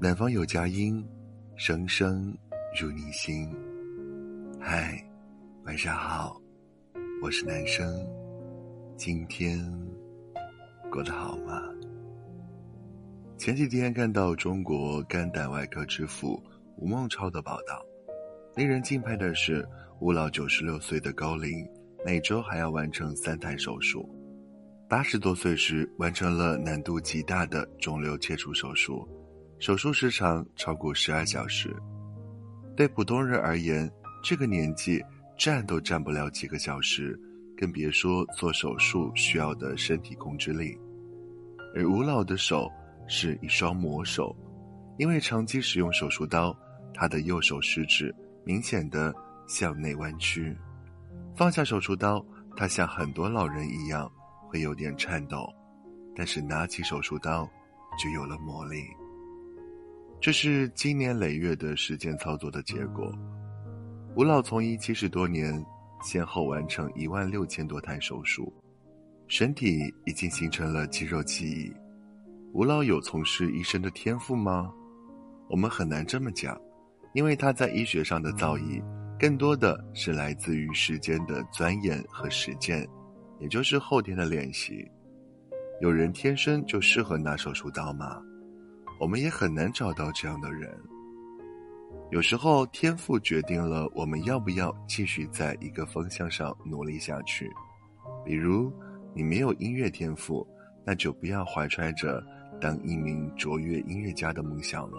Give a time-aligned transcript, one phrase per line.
[0.00, 1.04] 南方有佳音，
[1.56, 2.32] 声声
[2.80, 3.52] 入你心。
[4.60, 5.04] 嗨，
[5.64, 6.40] 晚上好，
[7.20, 7.84] 我是男生，
[8.96, 9.58] 今天
[10.88, 11.60] 过得好吗？
[13.36, 16.40] 前几天看到中国肝胆外科之父
[16.76, 17.84] 吴孟超的报道，
[18.54, 19.68] 令人敬佩的是，
[19.98, 21.68] 吴老九十六岁的高龄，
[22.06, 24.08] 每周还要完成三台手术。
[24.88, 29.04] 八十多岁时，完成了难度极大的肿瘤切除手术，
[29.58, 31.74] 手术时长超过十二小时。
[32.76, 33.90] 对普通人而言，
[34.22, 35.02] 这个年纪
[35.36, 37.18] 站都站不了几个小时，
[37.56, 40.78] 更别说做手术需要的身体控制力。
[41.74, 42.70] 而吴老的手
[43.06, 44.34] 是一双魔手，
[44.96, 46.56] 因为长期使用手术刀，
[46.94, 49.14] 他的右手食指明显的
[49.46, 50.56] 向内弯曲。
[51.36, 52.24] 放下手术刀，
[52.56, 54.10] 他像很多老人一样。
[54.50, 55.46] 会有点颤抖，
[56.16, 57.46] 但是拿起手术刀，
[58.02, 58.82] 就有了魔力。
[60.20, 63.12] 这是经年累月的实践操作的结果。
[64.16, 65.64] 吴老从医七十多年，
[66.02, 68.52] 先后完成一万六千多台手术，
[69.28, 71.72] 身体已经形成了肌肉记忆。
[72.52, 74.72] 吴老有从事医生的天赋吗？
[75.48, 76.60] 我们很难这么讲，
[77.14, 78.82] 因为他在医学上的造诣，
[79.20, 82.86] 更多的是来自于时间的钻研和实践。
[83.38, 84.84] 也就是后天的练习，
[85.80, 88.20] 有人天生就适合拿手术刀吗？
[88.98, 90.76] 我们也很难找到这样的人。
[92.10, 97.50] 有时候天赋决定了我们要不要继续在一个方向上努力下去。
[98.24, 98.72] 比如，
[99.14, 100.46] 你没有音乐天赋，
[100.86, 102.24] 那就不要怀揣着
[102.60, 104.98] 当一名卓越音乐家的梦想了；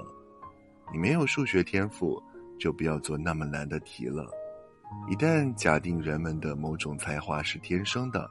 [0.93, 2.21] 你没有数学天赋，
[2.59, 4.29] 就不要做那么难的题了。
[5.09, 8.29] 一旦假定人们的某种才华是天生的，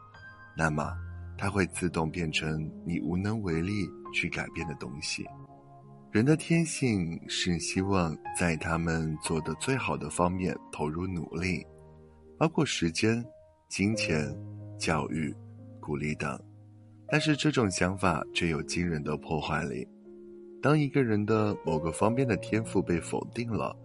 [0.57, 0.93] 那么
[1.37, 5.27] 它会自动变成你无能为力去改变的东西。
[6.11, 11.67] 人的天性是希望在他们做的最好的方面投入努力，
[12.39, 13.25] 包括时间、
[13.69, 14.35] 金钱、
[14.79, 15.35] 教育、
[15.81, 16.41] 鼓励等。
[17.09, 19.87] 但是这种想法却有惊人的破坏力。
[20.63, 23.77] 当一个人的某个方面的天赋被否定了。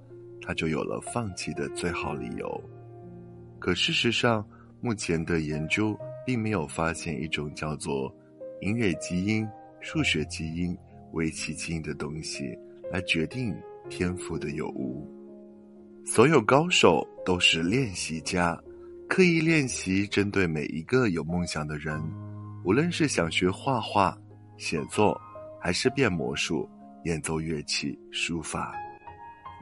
[0.45, 2.63] 他就有了放弃的最好理由。
[3.59, 4.45] 可事实上，
[4.81, 8.13] 目前的研究并没有发现一种叫做
[8.59, 9.47] 音乐基因、
[9.79, 10.77] 数学基因、
[11.13, 12.43] 为其经的东西
[12.91, 13.55] 来决定
[13.89, 15.09] 天赋的有无。
[16.05, 18.61] 所有高手都是练习家，
[19.07, 21.97] 刻意练习针对每一个有梦想的人，
[22.65, 24.17] 无论是想学画画、
[24.57, 25.19] 写作，
[25.61, 26.69] 还是变魔术、
[27.05, 28.75] 演奏乐器、书法。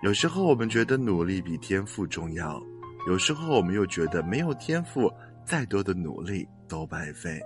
[0.01, 2.59] 有时候我们觉得努力比天赋重要，
[3.07, 5.11] 有时候我们又觉得没有天赋，
[5.45, 7.29] 再多的努力都白费。《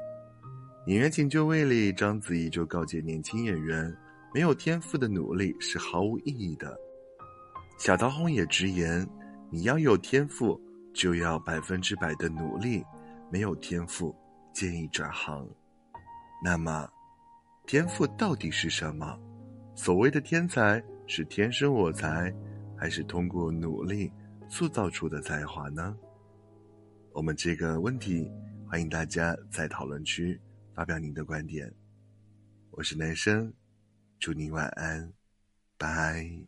[0.87, 3.91] 演员请就位》里，章子怡就告诫年轻演员，
[4.31, 6.77] 没有天赋的努力是毫无意义的。
[7.79, 9.07] 小桃红也直言，
[9.49, 10.61] 你要有天赋，
[10.93, 12.83] 就要百分之百的努力；
[13.31, 14.15] 没有天赋，
[14.53, 15.47] 建议转行。
[16.43, 16.87] 那么，
[17.65, 19.19] 天赋到底是什么？
[19.73, 20.83] 所谓的天才？
[21.07, 22.31] 是天生我材，
[22.77, 24.11] 还是通过努力
[24.47, 25.95] 塑造出的才华呢？
[27.11, 28.31] 我们这个问题，
[28.67, 30.39] 欢迎大家在讨论区
[30.75, 31.73] 发表您的观点。
[32.71, 33.53] 我是男生，
[34.19, 35.13] 祝您晚安，
[35.77, 36.45] 拜。